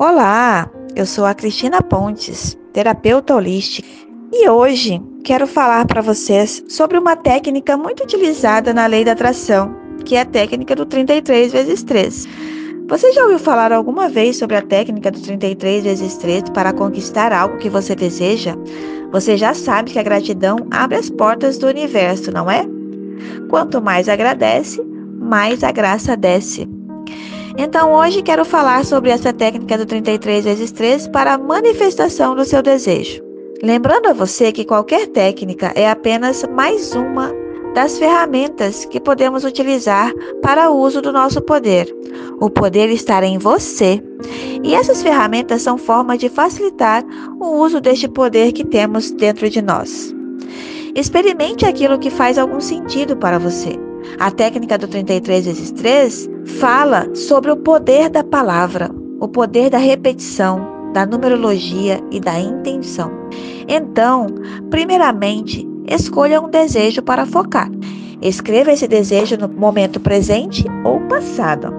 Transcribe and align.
Olá, 0.00 0.70
eu 0.94 1.04
sou 1.04 1.24
a 1.24 1.34
Cristina 1.34 1.82
Pontes, 1.82 2.56
terapeuta 2.72 3.34
holística, 3.34 3.88
e 4.32 4.48
hoje 4.48 5.02
quero 5.24 5.44
falar 5.44 5.84
para 5.88 6.00
vocês 6.00 6.62
sobre 6.68 6.96
uma 6.96 7.16
técnica 7.16 7.76
muito 7.76 8.04
utilizada 8.04 8.72
na 8.72 8.86
lei 8.86 9.04
da 9.04 9.10
atração, 9.10 9.74
que 10.04 10.14
é 10.14 10.20
a 10.20 10.24
técnica 10.24 10.76
do 10.76 10.86
33 10.86 11.50
vezes 11.50 11.82
3. 11.82 12.28
Você 12.86 13.12
já 13.12 13.24
ouviu 13.24 13.40
falar 13.40 13.72
alguma 13.72 14.08
vez 14.08 14.36
sobre 14.36 14.54
a 14.54 14.62
técnica 14.62 15.10
do 15.10 15.20
33 15.20 15.82
vezes 15.82 16.16
3 16.18 16.44
para 16.50 16.72
conquistar 16.72 17.32
algo 17.32 17.58
que 17.58 17.68
você 17.68 17.96
deseja? 17.96 18.54
Você 19.10 19.36
já 19.36 19.52
sabe 19.52 19.90
que 19.90 19.98
a 19.98 20.04
gratidão 20.04 20.58
abre 20.70 20.96
as 20.96 21.10
portas 21.10 21.58
do 21.58 21.66
universo, 21.66 22.30
não 22.30 22.48
é? 22.48 22.64
Quanto 23.50 23.82
mais 23.82 24.08
agradece, 24.08 24.80
mais 25.18 25.64
a 25.64 25.72
graça 25.72 26.16
desce. 26.16 26.77
Então 27.60 27.92
hoje 27.92 28.22
quero 28.22 28.44
falar 28.44 28.84
sobre 28.84 29.10
essa 29.10 29.32
técnica 29.32 29.76
do 29.76 29.84
33 29.84 30.44
vezes 30.44 30.70
3 30.70 31.08
para 31.08 31.34
a 31.34 31.38
manifestação 31.38 32.36
do 32.36 32.44
seu 32.44 32.62
desejo. 32.62 33.20
Lembrando 33.60 34.06
a 34.06 34.12
você 34.12 34.52
que 34.52 34.64
qualquer 34.64 35.08
técnica 35.08 35.72
é 35.74 35.90
apenas 35.90 36.44
mais 36.54 36.94
uma 36.94 37.34
das 37.74 37.98
ferramentas 37.98 38.84
que 38.84 39.00
podemos 39.00 39.42
utilizar 39.42 40.12
para 40.40 40.70
o 40.70 40.78
uso 40.78 41.02
do 41.02 41.12
nosso 41.12 41.42
poder. 41.42 41.92
O 42.40 42.48
poder 42.48 42.90
está 42.90 43.24
em 43.24 43.38
você. 43.38 44.00
E 44.62 44.72
essas 44.72 45.02
ferramentas 45.02 45.62
são 45.62 45.76
formas 45.76 46.20
de 46.20 46.28
facilitar 46.28 47.04
o 47.40 47.56
uso 47.56 47.80
deste 47.80 48.06
poder 48.06 48.52
que 48.52 48.64
temos 48.64 49.10
dentro 49.10 49.50
de 49.50 49.60
nós. 49.60 50.14
Experimente 50.94 51.66
aquilo 51.66 51.98
que 51.98 52.08
faz 52.08 52.38
algum 52.38 52.60
sentido 52.60 53.16
para 53.16 53.36
você. 53.36 53.87
A 54.18 54.30
técnica 54.30 54.76
do 54.76 54.88
33 54.88 55.46
vezes 55.46 55.70
3 55.72 56.28
fala 56.60 57.14
sobre 57.14 57.50
o 57.50 57.56
poder 57.56 58.08
da 58.08 58.24
palavra, 58.24 58.90
o 59.20 59.28
poder 59.28 59.70
da 59.70 59.78
repetição, 59.78 60.60
da 60.92 61.06
numerologia 61.06 62.00
e 62.10 62.18
da 62.18 62.40
intenção. 62.40 63.10
Então, 63.68 64.26
primeiramente, 64.70 65.68
escolha 65.86 66.40
um 66.40 66.48
desejo 66.48 67.02
para 67.02 67.26
focar. 67.26 67.70
Escreva 68.20 68.72
esse 68.72 68.88
desejo 68.88 69.36
no 69.36 69.48
momento 69.48 70.00
presente 70.00 70.64
ou 70.84 71.00
passado. 71.02 71.72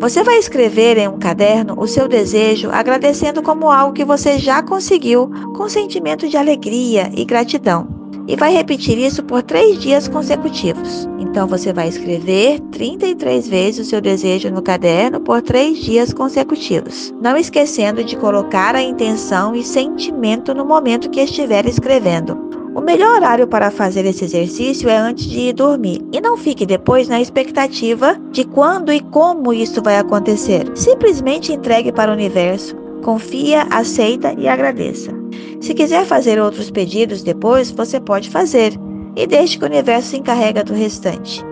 Você 0.00 0.24
vai 0.24 0.38
escrever 0.38 0.98
em 0.98 1.06
um 1.06 1.18
caderno 1.18 1.74
o 1.78 1.86
seu 1.86 2.08
desejo 2.08 2.70
agradecendo 2.72 3.40
como 3.40 3.70
algo 3.70 3.92
que 3.92 4.04
você 4.04 4.36
já 4.36 4.60
conseguiu 4.60 5.30
com 5.56 5.68
sentimento 5.68 6.28
de 6.28 6.36
alegria 6.36 7.08
e 7.14 7.24
gratidão 7.24 8.01
e 8.26 8.36
vai 8.36 8.52
repetir 8.52 8.98
isso 8.98 9.22
por 9.22 9.42
três 9.42 9.78
dias 9.78 10.08
consecutivos. 10.08 11.08
Então 11.18 11.46
você 11.46 11.72
vai 11.72 11.88
escrever 11.88 12.60
33 12.70 13.48
vezes 13.48 13.86
o 13.86 13.88
seu 13.88 14.00
desejo 14.00 14.50
no 14.50 14.62
caderno 14.62 15.20
por 15.20 15.40
três 15.40 15.78
dias 15.78 16.12
consecutivos, 16.12 17.12
não 17.20 17.36
esquecendo 17.36 18.04
de 18.04 18.16
colocar 18.16 18.74
a 18.74 18.82
intenção 18.82 19.54
e 19.54 19.64
sentimento 19.64 20.54
no 20.54 20.64
momento 20.64 21.10
que 21.10 21.20
estiver 21.20 21.66
escrevendo. 21.66 22.52
O 22.74 22.80
melhor 22.80 23.16
horário 23.16 23.46
para 23.46 23.70
fazer 23.70 24.06
esse 24.06 24.24
exercício 24.24 24.88
é 24.88 24.96
antes 24.96 25.26
de 25.26 25.40
ir 25.40 25.52
dormir. 25.52 26.00
E 26.10 26.20
não 26.22 26.38
fique 26.38 26.64
depois 26.64 27.06
na 27.06 27.20
expectativa 27.20 28.16
de 28.30 28.44
quando 28.44 28.90
e 28.90 29.00
como 29.00 29.52
isso 29.52 29.82
vai 29.82 29.98
acontecer. 29.98 30.70
Simplesmente 30.74 31.52
entregue 31.52 31.92
para 31.92 32.10
o 32.10 32.14
universo. 32.14 32.81
Confia, 33.02 33.66
aceita 33.70 34.34
e 34.38 34.48
agradeça. 34.48 35.12
Se 35.60 35.74
quiser 35.74 36.04
fazer 36.06 36.40
outros 36.40 36.70
pedidos 36.70 37.22
depois, 37.22 37.70
você 37.70 38.00
pode 38.00 38.30
fazer 38.30 38.72
e 39.16 39.26
deixe 39.26 39.58
que 39.58 39.64
o 39.64 39.68
universo 39.68 40.10
se 40.10 40.16
encarrega 40.18 40.64
do 40.64 40.72
restante. 40.72 41.44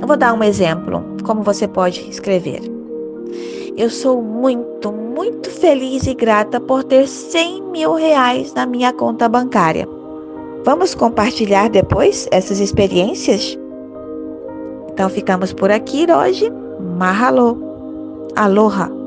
Eu 0.00 0.06
vou 0.06 0.16
dar 0.16 0.32
um 0.34 0.42
exemplo, 0.42 1.04
como 1.24 1.42
você 1.42 1.66
pode 1.66 2.08
escrever. 2.08 2.60
Eu 3.76 3.90
sou 3.90 4.22
muito, 4.22 4.92
muito 4.92 5.50
feliz 5.50 6.06
e 6.06 6.14
grata 6.14 6.60
por 6.60 6.84
ter 6.84 7.08
100 7.08 7.62
mil 7.70 7.94
reais 7.94 8.54
na 8.54 8.66
minha 8.66 8.92
conta 8.92 9.28
bancária. 9.28 9.88
Vamos 10.64 10.94
compartilhar 10.94 11.68
depois 11.68 12.28
essas 12.30 12.60
experiências? 12.60 13.58
Então 14.92 15.08
ficamos 15.08 15.52
por 15.52 15.70
aqui 15.70 16.06
hoje. 16.10 16.50
Mahalo. 16.98 17.58
Aloha. 18.36 19.03